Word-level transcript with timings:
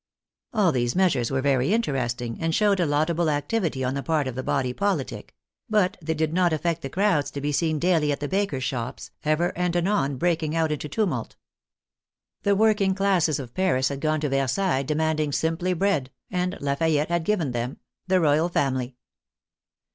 All 0.51 0.71
these 0.71 0.95
measures 0.95 1.29
were 1.29 1.43
very 1.43 1.71
interesting, 1.71 2.39
and 2.41 2.55
showed 2.55 2.79
a 2.79 2.87
laudable 2.87 3.29
activity 3.29 3.83
on 3.83 3.93
the 3.93 4.01
part 4.01 4.27
of 4.27 4.33
the 4.33 4.41
body 4.41 4.73
politic; 4.73 5.35
but 5.69 5.95
they 6.01 6.15
did 6.15 6.33
not 6.33 6.51
affect 6.51 6.81
the 6.81 6.89
crowds 6.89 7.29
to 7.29 7.39
be 7.39 7.51
seen 7.51 7.77
daily 7.77 8.11
at 8.11 8.19
the 8.19 8.27
bakers' 8.27 8.63
shops, 8.63 9.11
ever 9.23 9.55
and 9.55 9.77
anon 9.77 10.17
breaking 10.17 10.55
out 10.55 10.71
into 10.71 10.89
tumult. 10.89 11.35
The 12.41 12.55
working 12.55 12.95
classes 12.95 13.37
of 13.37 13.53
Paris 13.53 13.89
had 13.89 13.99
gone 14.01 14.21
to 14.21 14.29
Versailles 14.29 14.81
de 14.81 14.95
manding 14.95 15.31
simply 15.33 15.71
bread, 15.73 16.09
and 16.31 16.57
Lafayette 16.59 17.09
had 17.09 17.23
given 17.23 17.51
them— 17.51 17.77
the 18.07 18.19
royal 18.19 18.49
family 18.49 18.95